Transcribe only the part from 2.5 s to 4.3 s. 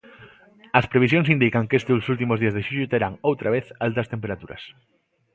de xullo terán, outra vez, altas